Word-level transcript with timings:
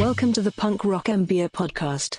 Welcome 0.00 0.32
to 0.32 0.42
the 0.42 0.50
Punk 0.50 0.84
Rock 0.84 1.04
MBA 1.04 1.50
podcast. 1.50 2.18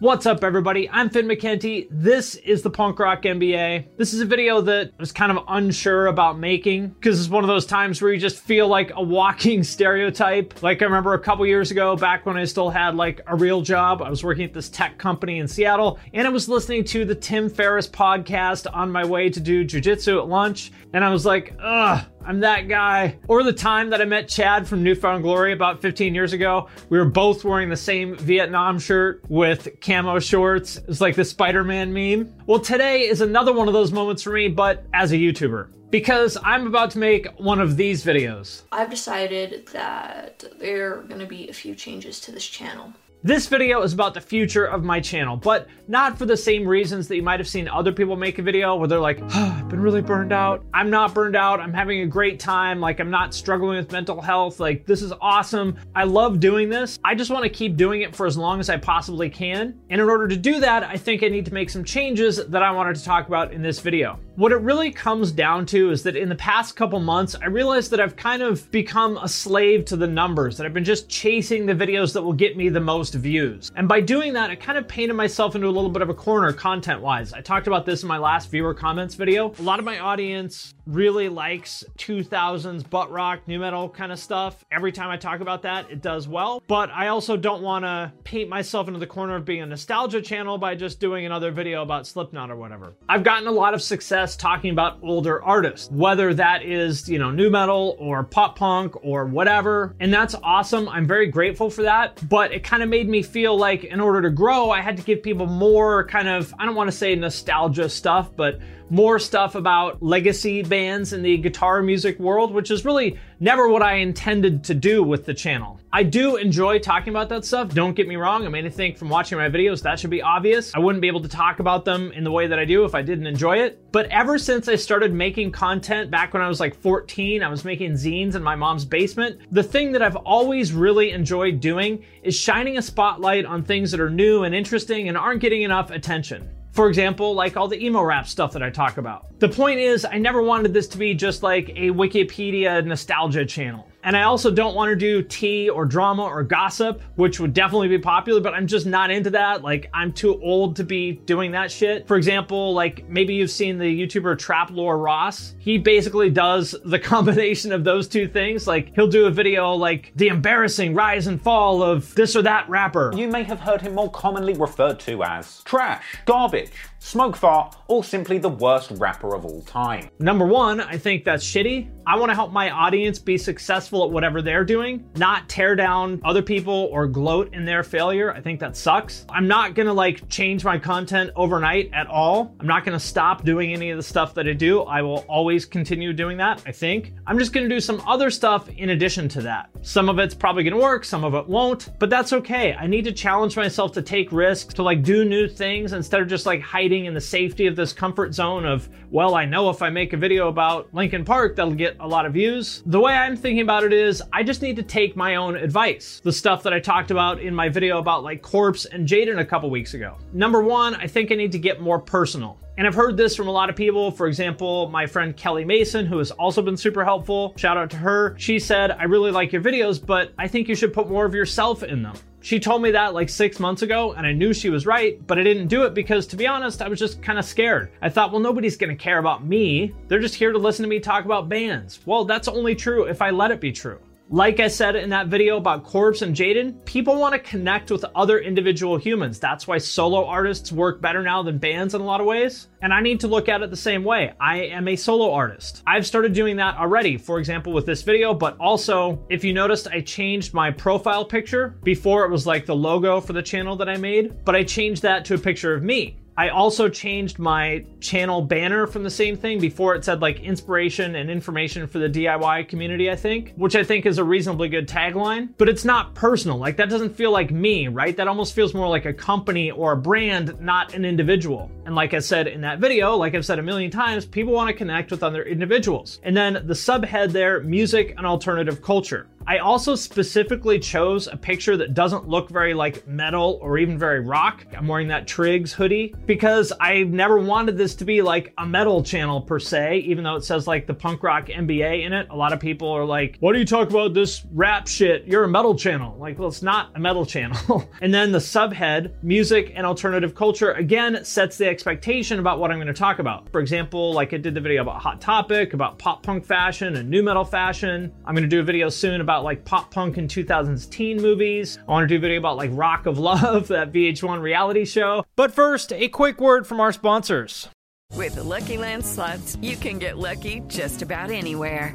What's 0.00 0.26
up, 0.26 0.42
everybody? 0.42 0.90
I'm 0.90 1.08
Finn 1.08 1.28
McKenty. 1.28 1.86
This 1.88 2.34
is 2.34 2.62
the 2.62 2.70
Punk 2.70 2.98
Rock 2.98 3.22
MBA. 3.22 3.96
This 3.96 4.12
is 4.12 4.20
a 4.20 4.24
video 4.24 4.60
that 4.62 4.88
I 4.88 4.90
was 4.98 5.12
kind 5.12 5.30
of 5.30 5.44
unsure 5.46 6.08
about 6.08 6.36
making 6.36 6.88
because 6.88 7.20
it's 7.20 7.28
one 7.28 7.44
of 7.44 7.48
those 7.48 7.64
times 7.64 8.02
where 8.02 8.12
you 8.12 8.18
just 8.18 8.38
feel 8.38 8.66
like 8.66 8.90
a 8.96 9.02
walking 9.02 9.62
stereotype. 9.64 10.64
Like 10.64 10.82
I 10.82 10.86
remember 10.86 11.14
a 11.14 11.18
couple 11.20 11.46
years 11.46 11.70
ago, 11.70 11.96
back 11.96 12.26
when 12.26 12.36
I 12.36 12.44
still 12.44 12.70
had 12.70 12.96
like 12.96 13.20
a 13.28 13.36
real 13.36 13.62
job, 13.62 14.02
I 14.02 14.10
was 14.10 14.24
working 14.24 14.44
at 14.44 14.52
this 14.52 14.68
tech 14.68 14.98
company 14.98 15.38
in 15.38 15.46
Seattle 15.46 16.00
and 16.12 16.26
I 16.26 16.30
was 16.30 16.48
listening 16.48 16.82
to 16.86 17.04
the 17.04 17.14
Tim 17.14 17.48
Ferriss 17.48 17.88
podcast 17.88 18.66
on 18.74 18.90
my 18.90 19.04
way 19.04 19.30
to 19.30 19.38
do 19.38 19.64
jujitsu 19.64 20.18
at 20.18 20.28
lunch. 20.28 20.72
And 20.92 21.04
I 21.04 21.10
was 21.10 21.24
like, 21.24 21.56
ugh, 21.62 22.04
I'm 22.26 22.40
that 22.40 22.68
guy. 22.68 23.18
Or 23.28 23.42
the 23.42 23.52
time 23.52 23.90
that 23.90 24.00
I 24.00 24.06
met 24.06 24.28
Chad 24.28 24.66
from 24.66 24.82
New 24.82 24.94
Found 24.94 25.22
Glory 25.22 25.52
about 25.52 25.82
15 25.82 26.14
years 26.14 26.32
ago. 26.32 26.68
We 26.88 26.96
were 26.96 27.04
both 27.04 27.44
wearing 27.44 27.68
the 27.68 27.76
same 27.76 28.16
Vietnam 28.16 28.78
shirt 28.78 29.22
with 29.28 29.78
camo 29.82 30.18
shorts. 30.20 30.78
It's 30.88 31.02
like 31.02 31.16
the 31.16 31.24
Spider 31.24 31.64
Man 31.64 31.92
meme. 31.92 32.34
Well, 32.46 32.60
today 32.60 33.02
is 33.02 33.20
another 33.20 33.52
one 33.52 33.68
of 33.68 33.74
those 33.74 33.92
moments 33.92 34.22
for 34.22 34.32
me, 34.32 34.48
but 34.48 34.86
as 34.94 35.12
a 35.12 35.16
YouTuber. 35.16 35.68
Because 35.90 36.38
I'm 36.42 36.66
about 36.66 36.90
to 36.92 36.98
make 36.98 37.28
one 37.38 37.60
of 37.60 37.76
these 37.76 38.04
videos. 38.04 38.62
I've 38.72 38.90
decided 38.90 39.68
that 39.68 40.44
there 40.58 40.98
are 40.98 41.02
to 41.02 41.26
be 41.26 41.48
a 41.48 41.52
few 41.52 41.74
changes 41.74 42.20
to 42.20 42.32
this 42.32 42.46
channel. 42.46 42.94
This 43.26 43.46
video 43.46 43.80
is 43.80 43.94
about 43.94 44.12
the 44.12 44.20
future 44.20 44.66
of 44.66 44.84
my 44.84 45.00
channel, 45.00 45.34
but 45.34 45.66
not 45.88 46.18
for 46.18 46.26
the 46.26 46.36
same 46.36 46.68
reasons 46.68 47.08
that 47.08 47.16
you 47.16 47.22
might 47.22 47.40
have 47.40 47.48
seen 47.48 47.66
other 47.68 47.90
people 47.90 48.16
make 48.16 48.38
a 48.38 48.42
video 48.42 48.76
where 48.76 48.86
they're 48.86 49.00
like, 49.00 49.18
oh, 49.22 49.56
I've 49.58 49.66
been 49.70 49.80
really 49.80 50.02
burned 50.02 50.30
out. 50.30 50.62
I'm 50.74 50.90
not 50.90 51.14
burned 51.14 51.34
out. 51.34 51.58
I'm 51.58 51.72
having 51.72 52.02
a 52.02 52.06
great 52.06 52.38
time. 52.38 52.80
Like, 52.80 53.00
I'm 53.00 53.10
not 53.10 53.32
struggling 53.32 53.78
with 53.78 53.90
mental 53.90 54.20
health. 54.20 54.60
Like, 54.60 54.84
this 54.84 55.00
is 55.00 55.10
awesome. 55.22 55.78
I 55.96 56.04
love 56.04 56.38
doing 56.38 56.68
this. 56.68 56.98
I 57.02 57.14
just 57.14 57.30
want 57.30 57.44
to 57.44 57.48
keep 57.48 57.78
doing 57.78 58.02
it 58.02 58.14
for 58.14 58.26
as 58.26 58.36
long 58.36 58.60
as 58.60 58.68
I 58.68 58.76
possibly 58.76 59.30
can. 59.30 59.80
And 59.88 60.02
in 60.02 60.06
order 60.06 60.28
to 60.28 60.36
do 60.36 60.60
that, 60.60 60.82
I 60.82 60.98
think 60.98 61.22
I 61.22 61.28
need 61.28 61.46
to 61.46 61.54
make 61.54 61.70
some 61.70 61.82
changes 61.82 62.44
that 62.44 62.62
I 62.62 62.72
wanted 62.72 62.96
to 62.96 63.04
talk 63.04 63.26
about 63.26 63.54
in 63.54 63.62
this 63.62 63.80
video. 63.80 64.20
What 64.36 64.50
it 64.50 64.56
really 64.56 64.90
comes 64.90 65.30
down 65.30 65.64
to 65.66 65.92
is 65.92 66.02
that 66.02 66.16
in 66.16 66.28
the 66.28 66.34
past 66.34 66.74
couple 66.74 66.98
months, 66.98 67.36
I 67.40 67.46
realized 67.46 67.92
that 67.92 68.00
I've 68.00 68.16
kind 68.16 68.42
of 68.42 68.68
become 68.72 69.16
a 69.18 69.28
slave 69.28 69.84
to 69.84 69.96
the 69.96 70.08
numbers, 70.08 70.56
that 70.56 70.66
I've 70.66 70.74
been 70.74 70.82
just 70.82 71.08
chasing 71.08 71.66
the 71.66 71.72
videos 71.72 72.12
that 72.14 72.22
will 72.22 72.32
get 72.32 72.56
me 72.56 72.68
the 72.68 72.80
most 72.80 73.14
views. 73.14 73.70
And 73.76 73.86
by 73.86 74.00
doing 74.00 74.32
that, 74.32 74.50
I 74.50 74.56
kind 74.56 74.76
of 74.76 74.88
painted 74.88 75.14
myself 75.14 75.54
into 75.54 75.68
a 75.68 75.70
little 75.70 75.88
bit 75.88 76.02
of 76.02 76.08
a 76.08 76.14
corner 76.14 76.52
content 76.52 77.00
wise. 77.00 77.32
I 77.32 77.42
talked 77.42 77.68
about 77.68 77.86
this 77.86 78.02
in 78.02 78.08
my 78.08 78.18
last 78.18 78.50
viewer 78.50 78.74
comments 78.74 79.14
video. 79.14 79.54
A 79.56 79.62
lot 79.62 79.78
of 79.78 79.84
my 79.84 80.00
audience 80.00 80.74
really 80.84 81.28
likes 81.28 81.84
2000s 81.98 82.90
butt 82.90 83.12
rock, 83.12 83.46
nu 83.46 83.60
metal 83.60 83.88
kind 83.88 84.10
of 84.10 84.18
stuff. 84.18 84.64
Every 84.72 84.90
time 84.90 85.10
I 85.10 85.16
talk 85.16 85.42
about 85.42 85.62
that, 85.62 85.88
it 85.92 86.02
does 86.02 86.26
well. 86.26 86.60
But 86.66 86.90
I 86.90 87.06
also 87.06 87.36
don't 87.36 87.62
want 87.62 87.84
to 87.84 88.12
paint 88.24 88.48
myself 88.48 88.88
into 88.88 88.98
the 88.98 89.06
corner 89.06 89.36
of 89.36 89.44
being 89.44 89.62
a 89.62 89.66
nostalgia 89.66 90.20
channel 90.20 90.58
by 90.58 90.74
just 90.74 90.98
doing 90.98 91.24
another 91.24 91.52
video 91.52 91.82
about 91.82 92.08
Slipknot 92.08 92.50
or 92.50 92.56
whatever. 92.56 92.94
I've 93.08 93.22
gotten 93.22 93.46
a 93.46 93.52
lot 93.52 93.74
of 93.74 93.80
success 93.80 94.23
talking 94.36 94.70
about 94.70 94.98
older 95.02 95.42
artists, 95.42 95.90
whether 95.90 96.32
that 96.34 96.64
is, 96.64 97.08
you 97.08 97.18
know, 97.18 97.30
nu 97.30 97.50
metal 97.50 97.96
or 97.98 98.24
pop 98.24 98.56
punk 98.58 98.94
or 99.04 99.26
whatever. 99.26 99.94
And 100.00 100.12
that's 100.12 100.34
awesome. 100.42 100.88
I'm 100.88 101.06
very 101.06 101.26
grateful 101.26 101.68
for 101.70 101.82
that. 101.82 102.26
But 102.28 102.52
it 102.52 102.64
kind 102.64 102.82
of 102.82 102.88
made 102.88 103.08
me 103.08 103.22
feel 103.22 103.56
like 103.56 103.84
in 103.84 104.00
order 104.00 104.22
to 104.22 104.30
grow, 104.30 104.70
I 104.70 104.80
had 104.80 104.96
to 104.96 105.02
give 105.02 105.22
people 105.22 105.46
more 105.46 106.06
kind 106.06 106.28
of, 106.28 106.54
I 106.58 106.64
don't 106.64 106.74
want 106.74 106.90
to 106.90 106.96
say 106.96 107.14
nostalgia 107.14 107.88
stuff, 107.88 108.30
but 108.34 108.58
more 108.90 109.18
stuff 109.18 109.54
about 109.54 110.02
legacy 110.02 110.62
bands 110.62 111.12
in 111.12 111.22
the 111.22 111.36
guitar 111.38 111.82
music 111.82 112.18
world, 112.18 112.52
which 112.52 112.70
is 112.70 112.84
really 112.84 113.18
never 113.40 113.68
what 113.68 113.82
I 113.82 113.94
intended 113.94 114.64
to 114.64 114.74
do 114.74 115.02
with 115.02 115.24
the 115.24 115.34
channel. 115.34 115.80
I 115.92 116.02
do 116.02 116.36
enjoy 116.36 116.80
talking 116.80 117.10
about 117.10 117.28
that 117.28 117.44
stuff, 117.44 117.72
don't 117.72 117.94
get 117.94 118.08
me 118.08 118.16
wrong. 118.16 118.44
I 118.44 118.48
mean, 118.48 118.66
I 118.66 118.68
think 118.68 118.98
from 118.98 119.08
watching 119.08 119.38
my 119.38 119.48
videos, 119.48 119.80
that 119.82 120.00
should 120.00 120.10
be 120.10 120.22
obvious. 120.22 120.74
I 120.74 120.80
wouldn't 120.80 121.02
be 121.02 121.06
able 121.06 121.20
to 121.20 121.28
talk 121.28 121.60
about 121.60 121.84
them 121.84 122.10
in 122.12 122.24
the 122.24 122.32
way 122.32 122.48
that 122.48 122.58
I 122.58 122.64
do 122.64 122.84
if 122.84 122.96
I 122.96 123.02
didn't 123.02 123.28
enjoy 123.28 123.58
it. 123.58 123.80
But 123.92 124.06
ever 124.06 124.36
since 124.38 124.66
I 124.66 124.74
started 124.74 125.14
making 125.14 125.52
content 125.52 126.10
back 126.10 126.32
when 126.34 126.42
I 126.42 126.48
was 126.48 126.58
like 126.58 126.74
14, 126.74 127.44
I 127.44 127.48
was 127.48 127.64
making 127.64 127.92
zines 127.92 128.34
in 128.34 128.42
my 128.42 128.56
mom's 128.56 128.84
basement. 128.84 129.40
The 129.52 129.62
thing 129.62 129.92
that 129.92 130.02
I've 130.02 130.16
always 130.16 130.72
really 130.72 131.12
enjoyed 131.12 131.60
doing 131.60 132.04
is 132.24 132.34
shining 132.34 132.78
a 132.78 132.82
spotlight 132.82 133.44
on 133.44 133.62
things 133.62 133.92
that 133.92 134.00
are 134.00 134.10
new 134.10 134.42
and 134.42 134.54
interesting 134.54 135.08
and 135.08 135.16
aren't 135.16 135.40
getting 135.40 135.62
enough 135.62 135.92
attention. 135.92 136.50
For 136.74 136.88
example, 136.88 137.34
like 137.34 137.56
all 137.56 137.68
the 137.68 137.80
emo 137.80 138.02
rap 138.02 138.26
stuff 138.26 138.52
that 138.52 138.62
I 138.62 138.68
talk 138.68 138.98
about. 138.98 139.38
The 139.38 139.48
point 139.48 139.78
is, 139.78 140.04
I 140.04 140.18
never 140.18 140.42
wanted 140.42 140.74
this 140.74 140.88
to 140.88 140.98
be 140.98 141.14
just 141.14 141.44
like 141.44 141.68
a 141.68 141.90
Wikipedia 141.90 142.84
nostalgia 142.84 143.46
channel. 143.46 143.86
And 144.04 144.14
I 144.14 144.24
also 144.24 144.50
don't 144.50 144.74
want 144.74 144.90
to 144.90 144.96
do 144.96 145.22
tea 145.22 145.70
or 145.70 145.86
drama 145.86 146.24
or 146.24 146.42
gossip, 146.42 147.00
which 147.16 147.40
would 147.40 147.54
definitely 147.54 147.88
be 147.88 147.98
popular, 147.98 148.38
but 148.38 148.52
I'm 148.52 148.66
just 148.66 148.84
not 148.84 149.10
into 149.10 149.30
that. 149.30 149.62
Like, 149.62 149.88
I'm 149.94 150.12
too 150.12 150.40
old 150.42 150.76
to 150.76 150.84
be 150.84 151.12
doing 151.12 151.50
that 151.52 151.72
shit. 151.72 152.06
For 152.06 152.16
example, 152.16 152.74
like 152.74 153.08
maybe 153.08 153.34
you've 153.34 153.50
seen 153.50 153.78
the 153.78 154.06
YouTuber 154.06 154.38
Trap 154.38 154.70
Lore 154.70 154.98
Ross. 154.98 155.54
He 155.58 155.78
basically 155.78 156.28
does 156.28 156.76
the 156.84 156.98
combination 157.14 157.72
of 157.72 157.82
those 157.82 158.06
two 158.06 158.28
things. 158.28 158.66
Like, 158.66 158.94
he'll 158.94 159.08
do 159.08 159.24
a 159.24 159.30
video 159.30 159.72
like 159.72 160.12
the 160.16 160.28
embarrassing 160.28 160.94
rise 160.94 161.26
and 161.26 161.40
fall 161.40 161.82
of 161.82 162.14
this 162.14 162.36
or 162.36 162.42
that 162.42 162.68
rapper. 162.68 163.10
You 163.16 163.28
may 163.28 163.42
have 163.44 163.60
heard 163.60 163.80
him 163.80 163.94
more 163.94 164.10
commonly 164.10 164.52
referred 164.52 165.00
to 165.00 165.24
as 165.24 165.62
trash, 165.62 166.04
garbage, 166.26 166.70
smoke 167.04 167.36
fart, 167.36 167.76
or 167.86 168.02
simply 168.02 168.38
the 168.38 168.48
worst 168.48 168.90
rapper 168.92 169.34
of 169.34 169.44
all 169.44 169.60
time. 169.62 170.08
Number 170.18 170.46
one, 170.46 170.80
I 170.80 170.96
think 170.96 171.22
that's 171.22 171.44
shitty. 171.44 171.90
I 172.06 172.16
want 172.16 172.30
to 172.30 172.34
help 172.34 172.52
my 172.52 172.70
audience 172.70 173.18
be 173.18 173.38
successful 173.38 174.04
at 174.04 174.10
whatever 174.10 174.42
they're 174.42 174.64
doing, 174.64 175.08
not 175.16 175.48
tear 175.48 175.74
down 175.74 176.20
other 176.24 176.42
people 176.42 176.88
or 176.92 177.06
gloat 177.06 177.54
in 177.54 177.64
their 177.64 177.82
failure. 177.82 178.32
I 178.32 178.40
think 178.40 178.60
that 178.60 178.76
sucks. 178.76 179.26
I'm 179.28 179.46
not 179.46 179.74
gonna 179.74 179.92
like 179.92 180.28
change 180.28 180.64
my 180.64 180.78
content 180.78 181.30
overnight 181.36 181.90
at 181.92 182.06
all. 182.06 182.54
I'm 182.58 182.66
not 182.66 182.84
gonna 182.84 183.00
stop 183.00 183.44
doing 183.44 183.72
any 183.72 183.90
of 183.90 183.96
the 183.96 184.02
stuff 184.02 184.34
that 184.34 184.48
I 184.48 184.52
do. 184.52 184.82
I 184.82 185.00
will 185.02 185.24
always 185.28 185.64
continue 185.64 186.12
doing 186.12 186.36
that, 186.38 186.62
I 186.66 186.72
think. 186.72 187.12
I'm 187.26 187.38
just 187.38 187.52
gonna 187.52 187.68
do 187.68 187.80
some 187.80 188.02
other 188.06 188.30
stuff 188.30 188.68
in 188.70 188.90
addition 188.90 189.28
to 189.30 189.42
that. 189.42 189.70
Some 189.82 190.08
of 190.08 190.18
it's 190.18 190.34
probably 190.34 190.64
gonna 190.64 190.82
work, 190.82 191.04
some 191.04 191.24
of 191.24 191.34
it 191.34 191.46
won't, 191.46 191.90
but 191.98 192.10
that's 192.10 192.32
okay. 192.34 192.74
I 192.74 192.86
need 192.86 193.04
to 193.04 193.12
challenge 193.12 193.56
myself 193.56 193.92
to 193.92 194.02
take 194.02 194.32
risks, 194.32 194.72
to 194.74 194.82
like 194.82 195.02
do 195.02 195.24
new 195.24 195.48
things 195.48 195.92
instead 195.92 196.20
of 196.20 196.28
just 196.28 196.44
like 196.44 196.60
hiding 196.60 196.93
in 197.02 197.14
the 197.14 197.20
safety 197.20 197.66
of 197.66 197.74
this 197.76 197.92
comfort 197.92 198.32
zone 198.32 198.64
of, 198.64 198.88
well, 199.10 199.34
I 199.34 199.44
know 199.44 199.70
if 199.70 199.82
I 199.82 199.90
make 199.90 200.12
a 200.12 200.16
video 200.16 200.48
about 200.48 200.88
Linkin 200.94 201.24
Park, 201.24 201.56
that'll 201.56 201.74
get 201.74 201.96
a 201.98 202.06
lot 202.06 202.26
of 202.26 202.32
views. 202.32 202.82
The 202.86 203.00
way 203.00 203.12
I'm 203.12 203.36
thinking 203.36 203.62
about 203.62 203.82
it 203.82 203.92
is 203.92 204.22
I 204.32 204.44
just 204.44 204.62
need 204.62 204.76
to 204.76 204.82
take 204.82 205.16
my 205.16 205.34
own 205.34 205.56
advice. 205.56 206.20
The 206.22 206.32
stuff 206.32 206.62
that 206.62 206.72
I 206.72 206.78
talked 206.78 207.10
about 207.10 207.40
in 207.40 207.54
my 207.54 207.68
video 207.68 207.98
about 207.98 208.22
like 208.22 208.42
Corpse 208.42 208.84
and 208.84 209.08
Jaden 209.08 209.40
a 209.40 209.44
couple 209.44 209.68
weeks 209.70 209.94
ago. 209.94 210.16
Number 210.32 210.62
one, 210.62 210.94
I 210.94 211.08
think 211.08 211.32
I 211.32 211.34
need 211.34 211.52
to 211.52 211.58
get 211.58 211.80
more 211.80 211.98
personal. 211.98 212.58
And 212.76 212.86
I've 212.86 212.94
heard 212.94 213.16
this 213.16 213.36
from 213.36 213.46
a 213.46 213.52
lot 213.52 213.70
of 213.70 213.76
people. 213.76 214.10
For 214.10 214.26
example, 214.26 214.88
my 214.88 215.06
friend 215.06 215.36
Kelly 215.36 215.64
Mason, 215.64 216.06
who 216.06 216.18
has 216.18 216.30
also 216.32 216.60
been 216.60 216.76
super 216.76 217.04
helpful. 217.04 217.54
Shout 217.56 217.76
out 217.76 217.90
to 217.90 217.96
her. 217.96 218.34
She 218.38 218.58
said, 218.58 218.90
I 218.90 219.04
really 219.04 219.30
like 219.30 219.52
your 219.52 219.62
videos, 219.62 220.04
but 220.04 220.32
I 220.38 220.48
think 220.48 220.68
you 220.68 220.74
should 220.74 220.92
put 220.92 221.08
more 221.08 221.24
of 221.24 221.34
yourself 221.34 221.82
in 221.82 222.02
them. 222.02 222.14
She 222.44 222.60
told 222.60 222.82
me 222.82 222.90
that 222.90 223.14
like 223.14 223.30
six 223.30 223.58
months 223.58 223.80
ago, 223.80 224.12
and 224.12 224.26
I 224.26 224.32
knew 224.32 224.52
she 224.52 224.68
was 224.68 224.84
right, 224.84 225.18
but 225.26 225.38
I 225.38 225.42
didn't 225.42 225.68
do 225.68 225.84
it 225.84 225.94
because, 225.94 226.26
to 226.26 226.36
be 226.36 226.46
honest, 226.46 226.82
I 226.82 226.88
was 226.88 226.98
just 226.98 227.22
kind 227.22 227.38
of 227.38 227.46
scared. 227.46 227.90
I 228.02 228.10
thought, 228.10 228.32
well, 228.32 228.40
nobody's 228.40 228.76
gonna 228.76 228.94
care 228.94 229.16
about 229.16 229.46
me. 229.46 229.94
They're 230.08 230.20
just 230.20 230.34
here 230.34 230.52
to 230.52 230.58
listen 230.58 230.82
to 230.82 230.88
me 230.90 231.00
talk 231.00 231.24
about 231.24 231.48
bands. 231.48 232.00
Well, 232.04 232.26
that's 232.26 232.46
only 232.46 232.74
true 232.74 233.04
if 233.04 233.22
I 233.22 233.30
let 233.30 233.50
it 233.50 233.62
be 233.62 233.72
true. 233.72 233.98
Like 234.30 234.58
I 234.58 234.68
said 234.68 234.96
in 234.96 235.10
that 235.10 235.26
video 235.26 235.58
about 235.58 235.84
Corpse 235.84 236.22
and 236.22 236.34
Jaden, 236.34 236.82
people 236.86 237.20
want 237.20 237.34
to 237.34 237.38
connect 237.38 237.90
with 237.90 238.06
other 238.14 238.38
individual 238.38 238.96
humans. 238.96 239.38
That's 239.38 239.68
why 239.68 239.76
solo 239.76 240.24
artists 240.24 240.72
work 240.72 241.02
better 241.02 241.22
now 241.22 241.42
than 241.42 241.58
bands 241.58 241.94
in 241.94 242.00
a 242.00 242.04
lot 242.04 242.22
of 242.22 242.26
ways. 242.26 242.68
And 242.80 242.92
I 242.92 243.02
need 243.02 243.20
to 243.20 243.28
look 243.28 243.50
at 243.50 243.60
it 243.60 243.68
the 243.68 243.76
same 243.76 244.02
way. 244.02 244.32
I 244.40 244.62
am 244.62 244.88
a 244.88 244.96
solo 244.96 245.30
artist. 245.30 245.82
I've 245.86 246.06
started 246.06 246.32
doing 246.32 246.56
that 246.56 246.78
already, 246.78 247.18
for 247.18 247.38
example, 247.38 247.74
with 247.74 247.84
this 247.84 248.00
video, 248.00 248.32
but 248.32 248.56
also, 248.58 249.22
if 249.28 249.44
you 249.44 249.52
noticed, 249.52 249.88
I 249.88 250.00
changed 250.00 250.54
my 250.54 250.70
profile 250.70 251.26
picture. 251.26 251.76
Before 251.82 252.24
it 252.24 252.30
was 252.30 252.46
like 252.46 252.64
the 252.64 252.74
logo 252.74 253.20
for 253.20 253.34
the 253.34 253.42
channel 253.42 253.76
that 253.76 253.90
I 253.90 253.98
made, 253.98 254.42
but 254.46 254.56
I 254.56 254.64
changed 254.64 255.02
that 255.02 255.26
to 255.26 255.34
a 255.34 255.38
picture 255.38 255.74
of 255.74 255.82
me. 255.82 256.16
I 256.36 256.48
also 256.48 256.88
changed 256.88 257.38
my 257.38 257.84
channel 258.00 258.42
banner 258.42 258.86
from 258.86 259.04
the 259.04 259.10
same 259.10 259.36
thing. 259.36 259.60
Before 259.60 259.94
it 259.94 260.04
said 260.04 260.20
like 260.20 260.40
inspiration 260.40 261.14
and 261.14 261.30
information 261.30 261.86
for 261.86 261.98
the 262.00 262.08
DIY 262.08 262.68
community, 262.68 263.10
I 263.10 263.16
think, 263.16 263.52
which 263.54 263.76
I 263.76 263.84
think 263.84 264.04
is 264.04 264.18
a 264.18 264.24
reasonably 264.24 264.68
good 264.68 264.88
tagline, 264.88 265.50
but 265.58 265.68
it's 265.68 265.84
not 265.84 266.14
personal. 266.14 266.56
Like 266.58 266.76
that 266.78 266.90
doesn't 266.90 267.14
feel 267.14 267.30
like 267.30 267.50
me, 267.52 267.86
right? 267.88 268.16
That 268.16 268.26
almost 268.26 268.54
feels 268.54 268.74
more 268.74 268.88
like 268.88 269.04
a 269.04 269.12
company 269.12 269.70
or 269.70 269.92
a 269.92 269.96
brand, 269.96 270.60
not 270.60 270.94
an 270.94 271.04
individual. 271.04 271.70
And 271.86 271.94
like 271.94 272.14
I 272.14 272.18
said 272.18 272.48
in 272.48 272.60
that 272.62 272.80
video, 272.80 273.16
like 273.16 273.34
I've 273.34 273.46
said 273.46 273.58
a 273.58 273.62
million 273.62 273.90
times, 273.90 274.26
people 274.26 274.52
want 274.52 274.68
to 274.68 274.74
connect 274.74 275.12
with 275.12 275.22
other 275.22 275.44
individuals. 275.44 276.20
And 276.24 276.36
then 276.36 276.54
the 276.54 276.74
subhead 276.74 277.30
there, 277.30 277.60
music 277.60 278.14
and 278.16 278.26
alternative 278.26 278.82
culture. 278.82 279.28
I 279.46 279.58
also 279.58 279.94
specifically 279.94 280.78
chose 280.78 281.26
a 281.26 281.36
picture 281.36 281.76
that 281.76 281.92
doesn't 281.92 282.26
look 282.26 282.48
very 282.48 282.72
like 282.72 283.06
metal 283.06 283.58
or 283.60 283.76
even 283.76 283.98
very 283.98 284.20
rock. 284.20 284.64
I'm 284.76 284.88
wearing 284.88 285.08
that 285.08 285.26
Triggs 285.26 285.72
hoodie 285.72 286.14
because 286.24 286.72
I 286.80 287.02
never 287.02 287.38
wanted 287.38 287.76
this 287.76 287.94
to 287.96 288.06
be 288.06 288.22
like 288.22 288.54
a 288.56 288.64
metal 288.64 289.02
channel 289.02 289.42
per 289.42 289.58
se, 289.58 289.98
even 289.98 290.24
though 290.24 290.36
it 290.36 290.44
says 290.44 290.66
like 290.66 290.86
the 290.86 290.94
punk 290.94 291.22
rock 291.22 291.48
MBA 291.48 292.06
in 292.06 292.14
it. 292.14 292.26
A 292.30 292.36
lot 292.36 292.54
of 292.54 292.60
people 292.60 292.88
are 292.88 293.04
like, 293.04 293.36
why 293.40 293.52
do 293.52 293.58
you 293.58 293.66
talk 293.66 293.90
about 293.90 294.14
this 294.14 294.46
rap 294.52 294.88
shit? 294.88 295.26
You're 295.26 295.44
a 295.44 295.48
metal 295.48 295.74
channel. 295.74 296.16
Like, 296.18 296.38
well, 296.38 296.48
it's 296.48 296.62
not 296.62 296.92
a 296.94 296.98
metal 296.98 297.26
channel. 297.26 297.90
and 298.00 298.14
then 298.14 298.32
the 298.32 298.38
subhead, 298.38 299.12
music 299.22 299.72
and 299.76 299.84
alternative 299.84 300.34
culture, 300.34 300.72
again, 300.72 301.22
sets 301.22 301.58
the 301.58 301.68
expectation 301.68 302.38
about 302.38 302.58
what 302.58 302.70
I'm 302.70 302.78
going 302.78 302.86
to 302.86 302.94
talk 302.94 303.18
about. 303.18 303.50
For 303.52 303.60
example, 303.60 304.14
like 304.14 304.32
I 304.32 304.38
did 304.38 304.54
the 304.54 304.60
video 304.60 304.80
about 304.80 305.02
Hot 305.02 305.20
Topic, 305.20 305.74
about 305.74 305.98
pop 305.98 306.22
punk 306.22 306.46
fashion 306.46 306.96
and 306.96 307.10
nu 307.10 307.22
metal 307.22 307.44
fashion. 307.44 308.10
I'm 308.24 308.34
going 308.34 308.42
to 308.44 308.48
do 308.48 308.60
a 308.60 308.64
video 308.64 308.88
soon 308.88 309.20
about 309.20 309.33
about 309.34 309.42
like 309.42 309.64
pop 309.64 309.90
punk 309.90 310.16
in 310.16 310.28
2000s 310.28 310.88
teen 310.88 311.20
movies. 311.20 311.78
I 311.88 311.90
want 311.90 312.04
to 312.04 312.06
do 312.06 312.16
a 312.16 312.20
video 312.20 312.38
about 312.38 312.56
like 312.56 312.70
Rock 312.72 313.06
of 313.06 313.18
Love, 313.18 313.66
that 313.74 313.92
VH1 313.92 314.40
reality 314.40 314.84
show. 314.84 315.26
But 315.34 315.52
first, 315.52 315.92
a 315.92 316.08
quick 316.08 316.40
word 316.40 316.68
from 316.68 316.80
our 316.80 316.92
sponsors. 316.92 317.68
With 318.12 318.36
the 318.36 318.44
Lucky 318.44 318.76
Land 318.76 319.04
slots, 319.04 319.56
you 319.60 319.74
can 319.76 319.98
get 319.98 320.18
lucky 320.18 320.62
just 320.68 321.02
about 321.02 321.32
anywhere. 321.32 321.94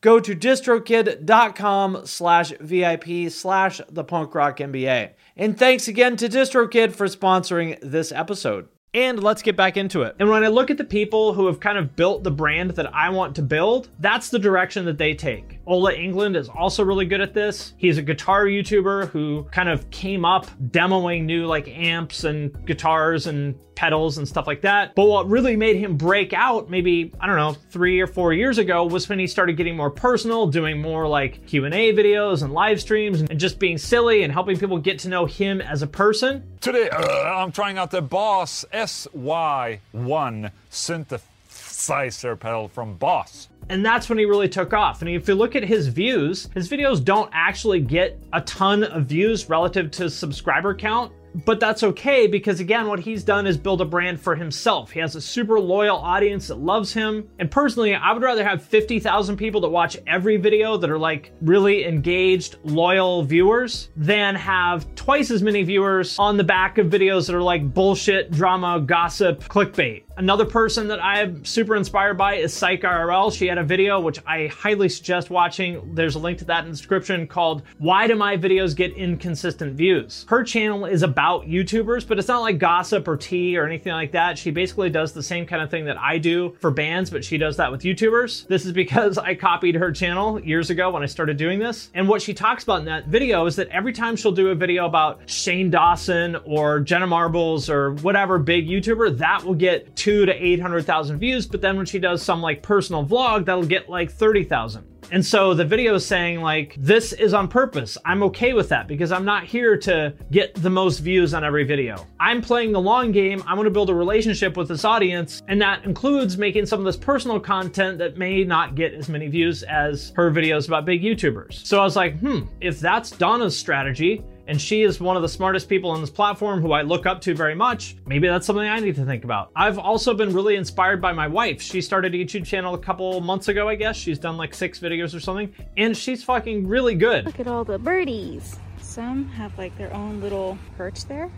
go 0.00 0.20
to 0.20 0.34
distrokid.com 0.34 2.02
slash 2.04 2.52
VIP 2.60 3.30
slash 3.30 3.80
the 3.88 4.04
punk 4.04 4.34
rock 4.34 4.58
MBA. 4.58 5.12
And 5.36 5.58
thanks 5.58 5.88
again 5.88 6.16
to 6.16 6.28
DistroKid 6.28 6.92
for 6.92 7.06
sponsoring 7.06 7.78
this 7.80 8.12
episode. 8.12 8.68
And 8.92 9.22
let's 9.22 9.42
get 9.42 9.54
back 9.54 9.76
into 9.76 10.02
it. 10.02 10.16
And 10.18 10.28
when 10.28 10.42
I 10.42 10.48
look 10.48 10.68
at 10.68 10.76
the 10.76 10.84
people 10.84 11.32
who 11.32 11.46
have 11.46 11.60
kind 11.60 11.78
of 11.78 11.94
built 11.94 12.24
the 12.24 12.30
brand 12.32 12.70
that 12.70 12.92
I 12.92 13.08
want 13.10 13.36
to 13.36 13.42
build, 13.42 13.88
that's 14.00 14.30
the 14.30 14.38
direction 14.38 14.84
that 14.86 14.98
they 14.98 15.14
take. 15.14 15.60
Ola 15.64 15.94
Englund 15.94 16.36
is 16.36 16.48
also 16.48 16.82
really 16.82 17.06
good 17.06 17.20
at 17.20 17.32
this. 17.32 17.74
He's 17.76 17.98
a 17.98 18.02
guitar 18.02 18.46
YouTuber 18.46 19.10
who 19.10 19.44
kind 19.52 19.68
of 19.68 19.88
came 19.90 20.24
up 20.24 20.46
demoing 20.70 21.24
new 21.24 21.46
like 21.46 21.68
amps 21.68 22.24
and 22.24 22.66
guitars 22.66 23.28
and 23.28 23.54
pedals 23.80 24.18
and 24.18 24.28
stuff 24.28 24.46
like 24.46 24.60
that. 24.60 24.94
But 24.94 25.06
what 25.06 25.26
really 25.26 25.56
made 25.56 25.76
him 25.76 25.96
break 25.96 26.34
out 26.34 26.68
maybe, 26.68 27.14
I 27.18 27.26
don't 27.26 27.36
know, 27.36 27.56
3 27.70 27.98
or 28.00 28.06
4 28.06 28.34
years 28.34 28.58
ago 28.58 28.84
was 28.84 29.08
when 29.08 29.18
he 29.18 29.26
started 29.26 29.56
getting 29.56 29.74
more 29.74 29.88
personal, 29.88 30.48
doing 30.48 30.82
more 30.82 31.08
like 31.08 31.46
Q&A 31.46 31.94
videos 31.94 32.42
and 32.42 32.52
live 32.52 32.78
streams 32.78 33.22
and 33.22 33.40
just 33.40 33.58
being 33.58 33.78
silly 33.78 34.22
and 34.22 34.30
helping 34.34 34.58
people 34.58 34.76
get 34.76 34.98
to 34.98 35.08
know 35.08 35.24
him 35.24 35.62
as 35.62 35.80
a 35.80 35.86
person. 35.86 36.44
Today, 36.60 36.90
uh, 36.90 37.36
I'm 37.36 37.52
trying 37.52 37.78
out 37.78 37.90
the 37.90 38.02
Boss 38.02 38.66
SY1 38.80 40.50
synthesizer 40.70 42.40
pedal 42.40 42.68
from 42.68 42.96
Boss. 42.96 43.48
And 43.68 43.84
that's 43.84 44.08
when 44.08 44.16
he 44.16 44.24
really 44.24 44.48
took 44.48 44.72
off. 44.72 45.02
And 45.02 45.10
if 45.10 45.28
you 45.28 45.34
look 45.34 45.54
at 45.54 45.62
his 45.62 45.88
views, 45.88 46.48
his 46.54 46.68
videos 46.68 47.04
don't 47.04 47.30
actually 47.34 47.80
get 47.80 48.18
a 48.32 48.40
ton 48.40 48.84
of 48.84 49.04
views 49.04 49.50
relative 49.50 49.90
to 49.92 50.08
subscriber 50.08 50.74
count. 50.74 51.12
But 51.44 51.60
that's 51.60 51.82
okay 51.82 52.26
because, 52.26 52.60
again, 52.60 52.88
what 52.88 53.00
he's 53.00 53.22
done 53.22 53.46
is 53.46 53.56
build 53.56 53.80
a 53.80 53.84
brand 53.84 54.20
for 54.20 54.34
himself. 54.34 54.90
He 54.90 55.00
has 55.00 55.14
a 55.14 55.20
super 55.20 55.60
loyal 55.60 55.96
audience 55.96 56.48
that 56.48 56.58
loves 56.58 56.92
him. 56.92 57.28
And 57.38 57.50
personally, 57.50 57.94
I 57.94 58.12
would 58.12 58.22
rather 58.22 58.44
have 58.44 58.62
50,000 58.62 59.36
people 59.36 59.60
that 59.60 59.68
watch 59.68 59.96
every 60.06 60.36
video 60.36 60.76
that 60.76 60.90
are 60.90 60.98
like 60.98 61.32
really 61.40 61.86
engaged, 61.86 62.56
loyal 62.64 63.22
viewers 63.22 63.90
than 63.96 64.34
have 64.34 64.92
twice 64.94 65.30
as 65.30 65.42
many 65.42 65.62
viewers 65.62 66.18
on 66.18 66.36
the 66.36 66.44
back 66.44 66.78
of 66.78 66.88
videos 66.88 67.26
that 67.26 67.36
are 67.36 67.42
like 67.42 67.72
bullshit, 67.72 68.30
drama, 68.30 68.80
gossip, 68.80 69.42
clickbait. 69.44 70.04
Another 70.16 70.44
person 70.44 70.88
that 70.88 71.02
I'm 71.02 71.44
super 71.46 71.76
inspired 71.76 72.18
by 72.18 72.34
is 72.34 72.52
Psych 72.52 72.82
IRL. 72.82 73.32
She 73.32 73.46
had 73.46 73.56
a 73.56 73.64
video 73.64 74.00
which 74.00 74.18
I 74.26 74.48
highly 74.48 74.88
suggest 74.90 75.30
watching. 75.30 75.94
There's 75.94 76.14
a 76.14 76.18
link 76.18 76.38
to 76.38 76.44
that 76.46 76.64
in 76.64 76.70
the 76.70 76.76
description 76.76 77.26
called 77.26 77.62
Why 77.78 78.06
Do 78.06 78.16
My 78.16 78.36
Videos 78.36 78.76
Get 78.76 78.92
Inconsistent 78.92 79.74
Views? 79.74 80.26
Her 80.28 80.44
channel 80.44 80.84
is 80.84 81.02
about 81.02 81.19
about 81.20 81.46
YouTubers, 81.46 82.08
but 82.08 82.18
it's 82.18 82.28
not 82.28 82.40
like 82.40 82.56
gossip 82.56 83.06
or 83.06 83.14
tea 83.14 83.54
or 83.58 83.66
anything 83.66 83.92
like 83.92 84.10
that. 84.12 84.38
She 84.38 84.50
basically 84.50 84.88
does 84.88 85.12
the 85.12 85.22
same 85.22 85.44
kind 85.44 85.60
of 85.60 85.70
thing 85.70 85.84
that 85.84 85.98
I 85.98 86.16
do 86.16 86.56
for 86.60 86.70
bands, 86.70 87.10
but 87.10 87.22
she 87.22 87.36
does 87.36 87.58
that 87.58 87.70
with 87.70 87.82
YouTubers. 87.82 88.46
This 88.46 88.64
is 88.64 88.72
because 88.72 89.18
I 89.28 89.34
copied 89.34 89.74
her 89.74 89.92
channel 89.92 90.40
years 90.40 90.70
ago 90.70 90.88
when 90.88 91.02
I 91.02 91.06
started 91.06 91.36
doing 91.36 91.58
this. 91.58 91.90
And 91.92 92.08
what 92.08 92.22
she 92.22 92.32
talks 92.32 92.64
about 92.64 92.78
in 92.78 92.86
that 92.86 93.08
video 93.08 93.44
is 93.44 93.54
that 93.56 93.68
every 93.68 93.92
time 93.92 94.16
she'll 94.16 94.32
do 94.32 94.48
a 94.48 94.54
video 94.54 94.86
about 94.86 95.20
Shane 95.28 95.68
Dawson 95.68 96.36
or 96.46 96.80
Jenna 96.80 97.06
Marbles 97.06 97.68
or 97.68 97.92
whatever 97.96 98.38
big 98.38 98.66
YouTuber, 98.66 99.18
that 99.18 99.44
will 99.44 99.54
get 99.54 99.94
two 99.96 100.24
to 100.24 100.32
800,000 100.32 101.18
views. 101.18 101.46
But 101.46 101.60
then 101.60 101.76
when 101.76 101.84
she 101.84 101.98
does 101.98 102.22
some 102.22 102.40
like 102.40 102.62
personal 102.62 103.04
vlog, 103.04 103.44
that'll 103.44 103.66
get 103.66 103.90
like 103.90 104.10
30,000. 104.10 104.99
And 105.12 105.24
so 105.26 105.54
the 105.54 105.64
video 105.64 105.96
is 105.96 106.06
saying, 106.06 106.40
like, 106.40 106.76
this 106.78 107.12
is 107.12 107.34
on 107.34 107.48
purpose. 107.48 107.98
I'm 108.04 108.22
okay 108.24 108.52
with 108.52 108.68
that 108.68 108.86
because 108.86 109.10
I'm 109.10 109.24
not 109.24 109.44
here 109.44 109.76
to 109.78 110.14
get 110.30 110.54
the 110.54 110.70
most 110.70 111.00
views 111.00 111.34
on 111.34 111.42
every 111.42 111.64
video. 111.64 112.06
I'm 112.20 112.40
playing 112.40 112.70
the 112.72 112.80
long 112.80 113.10
game. 113.10 113.42
I 113.46 113.54
want 113.54 113.66
to 113.66 113.70
build 113.70 113.90
a 113.90 113.94
relationship 113.94 114.56
with 114.56 114.68
this 114.68 114.84
audience. 114.84 115.42
And 115.48 115.60
that 115.60 115.84
includes 115.84 116.38
making 116.38 116.66
some 116.66 116.78
of 116.78 116.84
this 116.84 116.96
personal 116.96 117.40
content 117.40 117.98
that 117.98 118.18
may 118.18 118.44
not 118.44 118.76
get 118.76 118.94
as 118.94 119.08
many 119.08 119.26
views 119.26 119.64
as 119.64 120.12
her 120.14 120.30
videos 120.30 120.68
about 120.68 120.84
big 120.84 121.02
YouTubers. 121.02 121.66
So 121.66 121.80
I 121.80 121.84
was 121.84 121.96
like, 121.96 122.18
hmm, 122.20 122.42
if 122.60 122.78
that's 122.78 123.10
Donna's 123.10 123.58
strategy, 123.58 124.22
and 124.50 124.60
she 124.60 124.82
is 124.82 125.00
one 125.00 125.14
of 125.14 125.22
the 125.22 125.28
smartest 125.28 125.68
people 125.68 125.90
on 125.90 126.00
this 126.00 126.10
platform 126.10 126.60
who 126.60 126.72
I 126.72 126.82
look 126.82 127.06
up 127.06 127.20
to 127.20 127.36
very 127.36 127.54
much. 127.54 127.94
Maybe 128.04 128.26
that's 128.26 128.44
something 128.44 128.66
I 128.66 128.80
need 128.80 128.96
to 128.96 129.04
think 129.04 129.22
about. 129.22 129.52
I've 129.54 129.78
also 129.78 130.12
been 130.12 130.32
really 130.32 130.56
inspired 130.56 131.00
by 131.00 131.12
my 131.12 131.28
wife. 131.28 131.62
She 131.62 131.80
started 131.80 132.16
a 132.16 132.18
YouTube 132.18 132.44
channel 132.44 132.74
a 132.74 132.78
couple 132.78 133.20
months 133.20 133.46
ago, 133.46 133.68
I 133.68 133.76
guess. 133.76 133.94
She's 133.94 134.18
done 134.18 134.36
like 134.36 134.52
six 134.52 134.80
videos 134.80 135.14
or 135.14 135.20
something, 135.20 135.54
and 135.76 135.96
she's 135.96 136.24
fucking 136.24 136.66
really 136.66 136.96
good. 136.96 137.26
Look 137.26 137.38
at 137.38 137.46
all 137.46 137.62
the 137.62 137.78
birdies. 137.78 138.58
Some 138.80 139.28
have 139.28 139.56
like 139.56 139.78
their 139.78 139.94
own 139.94 140.20
little 140.20 140.58
perch 140.76 141.04
there. 141.04 141.30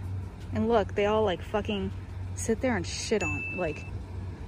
And 0.55 0.67
look, 0.67 0.95
they 0.95 1.05
all 1.05 1.23
like 1.23 1.43
fucking 1.43 1.93
sit 2.35 2.63
there 2.63 2.77
and 2.77 2.87
shit 2.87 3.23
on. 3.23 3.59
Like, 3.59 3.85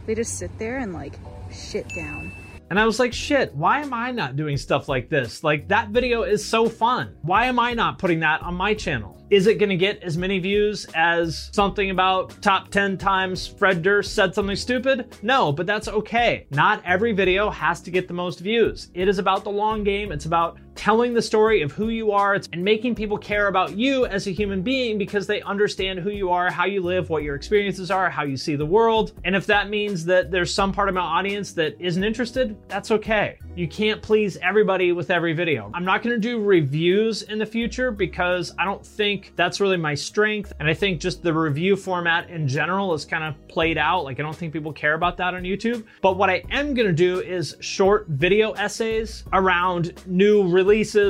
they 0.06 0.14
just 0.14 0.38
sit 0.38 0.58
there 0.58 0.78
and 0.78 0.94
like 0.94 1.12
shit 1.52 1.86
down. 1.90 2.32
And 2.70 2.80
I 2.80 2.86
was 2.86 2.98
like, 2.98 3.12
shit, 3.12 3.54
why 3.54 3.80
am 3.80 3.92
I 3.92 4.10
not 4.10 4.36
doing 4.36 4.56
stuff 4.56 4.88
like 4.88 5.08
this? 5.08 5.44
Like, 5.44 5.68
that 5.68 5.90
video 5.90 6.22
is 6.22 6.44
so 6.44 6.68
fun. 6.68 7.16
Why 7.22 7.46
am 7.46 7.58
I 7.58 7.74
not 7.74 7.98
putting 7.98 8.20
that 8.20 8.42
on 8.42 8.54
my 8.54 8.74
channel? 8.74 9.22
Is 9.30 9.46
it 9.46 9.58
gonna 9.58 9.76
get 9.76 10.02
as 10.02 10.16
many 10.16 10.38
views 10.38 10.86
as 10.94 11.50
something 11.52 11.90
about 11.90 12.40
top 12.42 12.68
10 12.70 12.98
times 12.98 13.46
Fred 13.46 13.82
Durst 13.82 14.14
said 14.14 14.34
something 14.34 14.56
stupid? 14.56 15.16
No, 15.22 15.50
but 15.50 15.66
that's 15.66 15.88
okay. 15.88 16.46
Not 16.50 16.82
every 16.84 17.12
video 17.12 17.50
has 17.50 17.80
to 17.82 17.90
get 17.90 18.06
the 18.06 18.14
most 18.14 18.40
views. 18.40 18.90
It 18.94 19.08
is 19.08 19.18
about 19.18 19.42
the 19.44 19.50
long 19.50 19.82
game. 19.82 20.12
It's 20.12 20.26
about 20.26 20.58
telling 20.74 21.14
the 21.14 21.22
story 21.22 21.62
of 21.62 21.72
who 21.72 21.88
you 21.88 22.12
are 22.12 22.38
and 22.52 22.64
making 22.64 22.94
people 22.94 23.16
care 23.16 23.48
about 23.48 23.76
you 23.76 24.06
as 24.06 24.26
a 24.26 24.30
human 24.30 24.62
being 24.62 24.98
because 24.98 25.26
they 25.26 25.40
understand 25.42 25.98
who 25.98 26.10
you 26.10 26.30
are, 26.30 26.50
how 26.50 26.64
you 26.64 26.82
live, 26.82 27.10
what 27.10 27.22
your 27.22 27.34
experiences 27.34 27.90
are, 27.90 28.10
how 28.10 28.24
you 28.24 28.36
see 28.36 28.56
the 28.56 28.66
world. 28.66 29.12
And 29.24 29.36
if 29.36 29.46
that 29.46 29.70
means 29.70 30.04
that 30.06 30.30
there's 30.30 30.52
some 30.52 30.72
part 30.72 30.88
of 30.88 30.94
my 30.94 31.00
audience 31.00 31.52
that 31.52 31.76
isn't 31.80 32.02
interested, 32.02 32.56
that's 32.68 32.90
okay. 32.90 33.38
You 33.54 33.68
can't 33.68 34.02
please 34.02 34.36
everybody 34.42 34.92
with 34.92 35.10
every 35.10 35.32
video. 35.32 35.70
I'm 35.74 35.84
not 35.84 36.02
gonna 36.02 36.18
do 36.18 36.42
reviews 36.42 37.22
in 37.22 37.38
the 37.38 37.46
future 37.46 37.90
because 37.92 38.52
I 38.58 38.64
don't 38.64 38.84
think 38.84 39.32
that's 39.36 39.60
really 39.60 39.76
my 39.76 39.94
strength. 39.94 40.52
And 40.58 40.68
I 40.68 40.74
think 40.74 41.00
just 41.00 41.22
the 41.22 41.32
review 41.32 41.76
format 41.76 42.28
in 42.30 42.48
general 42.48 42.94
is 42.94 43.04
kind 43.04 43.22
of 43.22 43.34
played 43.48 43.78
out. 43.78 44.04
Like, 44.04 44.18
I 44.18 44.22
don't 44.22 44.34
think 44.34 44.52
people 44.52 44.72
care 44.72 44.94
about 44.94 45.16
that 45.18 45.34
on 45.34 45.42
YouTube. 45.42 45.84
But 46.02 46.16
what 46.16 46.30
I 46.30 46.42
am 46.50 46.74
gonna 46.74 46.92
do 46.92 47.20
is 47.20 47.56
short 47.60 48.06
video 48.08 48.52
essays 48.52 49.24
around 49.32 50.02
new 50.06 50.48
releases 50.48 50.63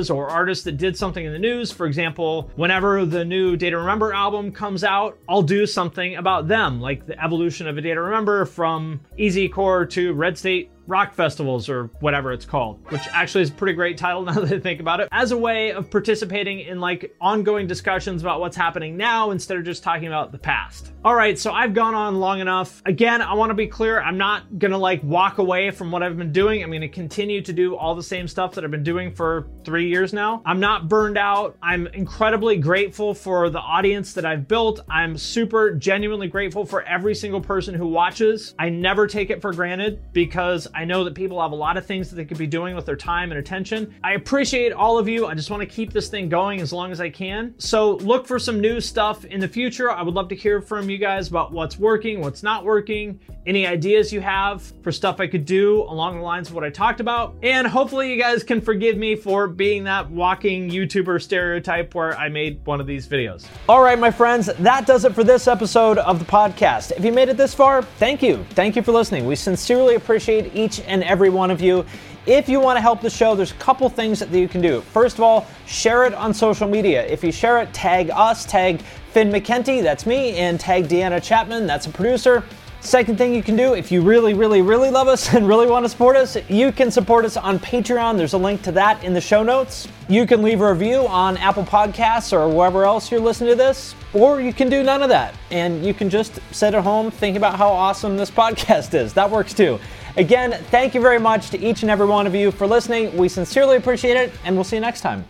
or 0.09 0.29
artists 0.29 0.63
that 0.65 0.77
did 0.77 0.97
something 0.97 1.25
in 1.25 1.31
the 1.31 1.39
news. 1.39 1.71
For 1.71 1.85
example, 1.85 2.51
whenever 2.55 3.05
the 3.05 3.25
new 3.25 3.55
Day 3.55 3.69
to 3.69 3.77
Remember 3.77 4.13
album 4.13 4.51
comes 4.51 4.83
out, 4.83 5.17
I'll 5.27 5.41
do 5.41 5.65
something 5.65 6.15
about 6.17 6.47
them, 6.47 6.81
like 6.81 7.05
the 7.05 7.21
evolution 7.23 7.67
of 7.67 7.77
a 7.77 7.81
Day 7.81 7.93
to 7.93 8.01
Remember 8.01 8.45
from 8.45 8.99
easycore 9.17 9.89
to 9.91 10.13
Red 10.13 10.37
State 10.37 10.71
rock 10.87 11.13
festivals 11.13 11.69
or 11.69 11.85
whatever 11.99 12.31
it's 12.31 12.45
called, 12.45 12.79
which 12.91 13.01
actually 13.11 13.41
is 13.41 13.49
a 13.49 13.53
pretty 13.53 13.73
great 13.73 13.97
title 13.97 14.21
now 14.23 14.33
that 14.33 14.51
I 14.51 14.59
think 14.59 14.79
about 14.79 14.99
it, 14.99 15.09
as 15.11 15.31
a 15.31 15.37
way 15.37 15.71
of 15.71 15.89
participating 15.89 16.59
in 16.59 16.79
like 16.79 17.15
ongoing 17.19 17.67
discussions 17.67 18.21
about 18.21 18.39
what's 18.39 18.57
happening 18.57 18.97
now 18.97 19.31
instead 19.31 19.57
of 19.57 19.63
just 19.63 19.83
talking 19.83 20.07
about 20.07 20.31
the 20.31 20.37
past. 20.37 20.91
All 21.03 21.15
right, 21.15 21.37
so 21.37 21.51
I've 21.51 21.73
gone 21.73 21.93
on 21.93 22.19
long 22.19 22.39
enough. 22.39 22.81
Again, 22.85 23.21
I 23.21 23.33
want 23.33 23.49
to 23.51 23.55
be 23.55 23.67
clear, 23.67 24.01
I'm 24.01 24.17
not 24.17 24.59
gonna 24.59 24.77
like 24.77 25.03
walk 25.03 25.37
away 25.37 25.71
from 25.71 25.91
what 25.91 26.03
I've 26.03 26.17
been 26.17 26.31
doing. 26.31 26.63
I'm 26.63 26.71
gonna 26.71 26.87
continue 26.87 27.41
to 27.41 27.53
do 27.53 27.75
all 27.75 27.95
the 27.95 28.03
same 28.03 28.27
stuff 28.27 28.53
that 28.55 28.63
I've 28.63 28.71
been 28.71 28.83
doing 28.83 29.13
for 29.13 29.47
three 29.63 29.89
years 29.89 30.13
now. 30.13 30.41
I'm 30.45 30.59
not 30.59 30.87
burned 30.87 31.17
out. 31.17 31.57
I'm 31.61 31.87
incredibly 31.87 32.57
grateful 32.57 33.13
for 33.13 33.49
the 33.49 33.59
audience 33.59 34.13
that 34.13 34.25
I've 34.25 34.47
built. 34.47 34.81
I'm 34.89 35.17
super 35.17 35.71
genuinely 35.75 36.27
grateful 36.27 36.65
for 36.65 36.81
every 36.83 37.15
single 37.15 37.41
person 37.41 37.75
who 37.75 37.87
watches. 37.87 38.55
I 38.57 38.69
never 38.69 39.07
take 39.07 39.29
it 39.29 39.41
for 39.41 39.53
granted 39.53 40.01
because 40.13 40.67
I 40.75 40.83
know 40.83 41.05
that 41.05 41.15
people 41.15 41.41
have 41.41 41.53
a 41.53 41.55
lot 41.55 41.77
of 41.77 41.85
things 41.85 42.09
that 42.09 42.17
they 42.17 42.25
could 42.25 42.37
be 42.37 42.47
doing 42.47 42.75
with 42.75 42.85
their 42.85 42.97
time 42.97 43.31
and 43.31 43.39
attention. 43.39 43.95
I 44.03 44.13
appreciate 44.13 44.73
all 44.73 44.97
of 44.97 45.07
you. 45.07 45.25
I 45.25 45.33
just 45.33 45.49
want 45.49 45.61
to 45.61 45.65
keep 45.65 45.93
this 45.93 46.09
thing 46.09 46.27
going 46.27 46.59
as 46.59 46.73
long 46.73 46.91
as 46.91 46.99
I 46.99 47.09
can. 47.09 47.55
So 47.57 47.95
look 47.97 48.27
for 48.27 48.37
some 48.37 48.59
new 48.59 48.81
stuff 48.81 49.23
in 49.23 49.39
the 49.39 49.47
future. 49.47 49.89
I 49.89 50.01
would 50.01 50.13
love 50.13 50.27
to 50.29 50.35
hear 50.35 50.61
from 50.61 50.89
you 50.89 50.97
guys 50.97 51.29
about 51.29 51.53
what's 51.53 51.79
working, 51.79 52.19
what's 52.19 52.43
not 52.43 52.65
working, 52.65 53.19
any 53.45 53.65
ideas 53.65 54.11
you 54.11 54.19
have 54.19 54.73
for 54.83 54.91
stuff 54.91 55.19
I 55.19 55.27
could 55.27 55.45
do 55.45 55.83
along 55.83 56.17
the 56.17 56.23
lines 56.23 56.49
of 56.49 56.55
what 56.55 56.63
I 56.63 56.69
talked 56.69 56.99
about. 56.99 57.35
And 57.41 57.65
hopefully 57.65 58.11
you 58.11 58.19
guys 58.19 58.43
can 58.43 58.59
forgive 58.59 58.97
me 58.97 59.15
for 59.15 59.47
being 59.47 59.85
that 59.85 60.09
walking 60.09 60.69
YouTuber 60.69 61.21
stereotype 61.21 61.95
where 61.95 62.17
I 62.17 62.27
made 62.27 62.65
one 62.65 62.81
of 62.81 62.87
these 62.87 63.07
videos. 63.07 63.45
All 63.69 63.81
right, 63.81 63.97
my 63.97 64.11
friends, 64.11 64.47
that 64.47 64.85
does 64.85 65.05
it 65.05 65.13
for 65.13 65.23
this 65.23 65.47
episode 65.47 65.99
of 65.99 66.19
the 66.19 66.25
podcast. 66.25 66.91
If 66.97 67.05
you 67.05 67.11
made 67.11 67.29
it 67.29 67.37
this 67.37 67.53
far, 67.53 67.81
thank 67.81 68.21
you. 68.21 68.43
Thank 68.51 68.75
you 68.75 68.81
for 68.81 68.91
listening. 68.91 69.25
We 69.25 69.35
sincerely 69.35 69.95
appreciate 69.95 70.55
each 70.55 70.64
and 70.87 71.03
every 71.03 71.29
one 71.29 71.51
of 71.51 71.61
you. 71.61 71.85
If 72.25 72.49
you 72.49 72.59
want 72.59 72.77
to 72.77 72.81
help 72.81 73.01
the 73.01 73.09
show, 73.09 73.35
there's 73.35 73.51
a 73.51 73.55
couple 73.55 73.87
things 73.87 74.19
that 74.19 74.31
you 74.31 74.47
can 74.47 74.59
do. 74.59 74.81
First 74.81 75.17
of 75.17 75.23
all, 75.23 75.45
share 75.67 76.05
it 76.05 76.13
on 76.13 76.33
social 76.33 76.67
media. 76.67 77.05
If 77.05 77.23
you 77.23 77.31
share 77.31 77.61
it, 77.61 77.71
tag 77.73 78.09
us, 78.09 78.45
tag 78.45 78.81
Finn 79.11 79.29
McKenty, 79.31 79.83
that's 79.83 80.05
me, 80.05 80.35
and 80.37 80.59
tag 80.59 80.87
Deanna 80.87 81.21
Chapman, 81.21 81.67
that's 81.67 81.85
a 81.85 81.89
producer. 81.89 82.43
Second 82.85 83.17
thing 83.17 83.33
you 83.33 83.41
can 83.41 83.55
do, 83.55 83.73
if 83.73 83.91
you 83.91 84.03
really, 84.03 84.35
really, 84.35 84.61
really 84.61 84.91
love 84.91 85.07
us 85.07 85.33
and 85.33 85.47
really 85.47 85.67
want 85.67 85.85
to 85.85 85.89
support 85.89 86.15
us, 86.15 86.37
you 86.49 86.71
can 86.71 86.91
support 86.91 87.25
us 87.25 87.35
on 87.35 87.57
Patreon. 87.57 88.15
There's 88.15 88.33
a 88.33 88.37
link 88.37 88.61
to 88.61 88.71
that 88.73 89.03
in 89.03 89.13
the 89.13 89.21
show 89.21 89.41
notes. 89.41 89.87
You 90.07 90.27
can 90.27 90.43
leave 90.43 90.61
a 90.61 90.71
review 90.71 91.07
on 91.07 91.35
Apple 91.37 91.63
Podcasts 91.63 92.31
or 92.31 92.47
wherever 92.47 92.85
else 92.85 93.11
you're 93.11 93.19
listening 93.19 93.49
to 93.51 93.55
this, 93.55 93.95
or 94.13 94.39
you 94.39 94.53
can 94.53 94.69
do 94.69 94.83
none 94.83 95.01
of 95.01 95.09
that. 95.09 95.33
And 95.49 95.83
you 95.83 95.95
can 95.95 96.11
just 96.11 96.39
sit 96.51 96.75
at 96.75 96.83
home, 96.83 97.09
think 97.09 97.37
about 97.37 97.55
how 97.55 97.69
awesome 97.69 98.17
this 98.17 98.29
podcast 98.43 98.93
is. 98.93 99.13
That 99.13 99.31
works 99.31 99.53
too. 99.53 99.79
Again, 100.17 100.53
thank 100.71 100.95
you 100.95 101.01
very 101.01 101.19
much 101.19 101.49
to 101.49 101.59
each 101.59 101.81
and 101.81 101.91
every 101.91 102.05
one 102.05 102.25
of 102.27 102.33
you 102.33 102.51
for 102.51 102.67
listening. 102.67 103.15
We 103.17 103.27
sincerely 103.29 103.75
appreciate 103.77 104.17
it, 104.17 104.31
and 104.43 104.55
we'll 104.55 104.63
see 104.63 104.77
you 104.77 104.81
next 104.81 105.01
time. 105.01 105.25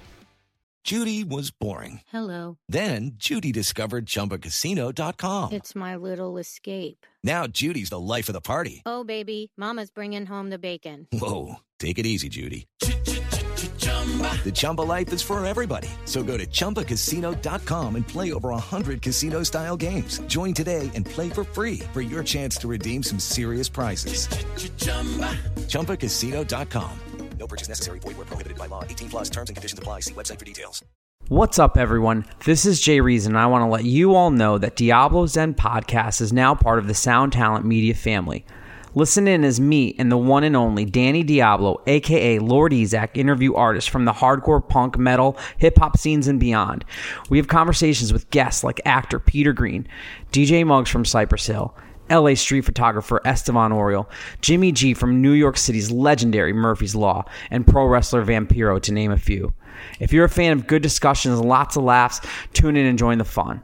Judy 0.83 1.23
was 1.23 1.49
boring. 1.49 2.01
Hello. 2.11 2.59
Then 2.69 3.13
Judy 3.15 3.51
discovered 3.51 4.05
ChumbaCasino.com. 4.05 5.53
It's 5.53 5.73
my 5.73 5.95
little 5.95 6.37
escape. 6.37 7.07
Now 7.23 7.47
Judy's 7.47 7.89
the 7.89 7.99
life 7.99 8.29
of 8.29 8.33
the 8.33 8.41
party. 8.41 8.83
Oh, 8.85 9.03
baby, 9.03 9.51
Mama's 9.57 9.89
bringing 9.89 10.27
home 10.27 10.51
the 10.51 10.59
bacon. 10.59 11.07
Whoa, 11.11 11.55
take 11.79 11.97
it 11.97 12.05
easy, 12.05 12.29
Judy. 12.29 12.67
The 13.85 14.51
Chumba 14.53 14.81
life 14.81 15.11
is 15.11 15.21
for 15.21 15.43
everybody. 15.45 15.87
So 16.05 16.21
go 16.23 16.37
to 16.37 16.45
ChumbaCasino.com 16.45 17.95
and 17.95 18.07
play 18.07 18.31
over 18.33 18.49
100 18.49 19.01
casino 19.01 19.41
style 19.41 19.75
games. 19.75 20.19
Join 20.27 20.53
today 20.53 20.91
and 20.93 21.03
play 21.03 21.29
for 21.29 21.43
free 21.43 21.79
for 21.91 22.01
your 22.01 22.23
chance 22.23 22.57
to 22.57 22.67
redeem 22.67 23.01
some 23.01 23.17
serious 23.19 23.67
prizes. 23.67 24.27
ChumbaCasino.com. 25.67 26.91
No 27.39 27.47
purchase 27.47 27.67
necessary. 27.67 27.99
Void 27.99 28.17
where 28.17 28.25
prohibited 28.25 28.57
by 28.57 28.67
law. 28.67 28.83
18 28.83 29.09
plus 29.09 29.29
terms 29.29 29.49
and 29.49 29.57
conditions 29.57 29.77
apply. 29.77 29.99
See 30.01 30.13
website 30.13 30.39
for 30.39 30.45
details. 30.45 30.83
What's 31.27 31.59
up, 31.59 31.77
everyone? 31.77 32.25
This 32.45 32.65
is 32.65 32.79
Jay 32.79 33.01
Reason, 33.01 33.31
and 33.31 33.39
I 33.39 33.47
want 33.47 33.63
to 33.63 33.67
let 33.67 33.83
you 33.83 34.15
all 34.15 34.29
know 34.29 34.57
that 34.59 34.75
Diablo 34.75 35.25
Zen 35.25 35.55
Podcast 35.55 36.21
is 36.21 36.31
now 36.31 36.55
part 36.55 36.79
of 36.79 36.87
the 36.87 36.93
Sound 36.93 37.33
Talent 37.33 37.65
Media 37.65 37.93
family. 37.95 38.45
Listen 38.95 39.27
in 39.27 39.43
as 39.43 39.59
me 39.59 39.93
and 39.99 40.09
the 40.09 40.17
one 40.17 40.45
and 40.45 40.55
only 40.55 40.85
Danny 40.85 41.21
Diablo, 41.21 41.81
aka 41.85 42.39
Lord 42.39 42.71
Ezec, 42.71 43.09
interview 43.17 43.53
artists 43.53 43.89
from 43.89 44.05
the 44.05 44.13
hardcore 44.13 44.65
punk, 44.65 44.97
metal, 44.97 45.37
hip 45.57 45.77
hop 45.77 45.97
scenes 45.97 46.29
and 46.29 46.39
beyond. 46.39 46.85
We 47.29 47.37
have 47.37 47.49
conversations 47.49 48.13
with 48.13 48.29
guests 48.29 48.63
like 48.63 48.79
actor 48.85 49.19
Peter 49.19 49.51
Greene, 49.51 49.85
DJ 50.31 50.65
Muggs 50.65 50.89
from 50.89 51.03
Cypress 51.03 51.45
Hill, 51.45 51.75
LA 52.09 52.35
street 52.35 52.61
photographer 52.61 53.21
Estevan 53.25 53.73
Oriol, 53.73 54.07
Jimmy 54.39 54.71
G 54.71 54.93
from 54.93 55.21
New 55.21 55.33
York 55.33 55.57
City's 55.57 55.91
legendary 55.91 56.53
Murphy's 56.53 56.95
Law, 56.95 57.25
and 57.51 57.67
pro 57.67 57.85
wrestler 57.87 58.23
Vampiro, 58.23 58.81
to 58.81 58.93
name 58.93 59.11
a 59.11 59.17
few. 59.17 59.53
If 59.99 60.13
you're 60.13 60.25
a 60.25 60.29
fan 60.29 60.53
of 60.53 60.67
good 60.67 60.81
discussions 60.81 61.37
and 61.37 61.49
lots 61.49 61.75
of 61.75 61.83
laughs, 61.83 62.21
tune 62.53 62.77
in 62.77 62.85
and 62.85 62.97
join 62.97 63.17
the 63.17 63.25
fun. 63.25 63.61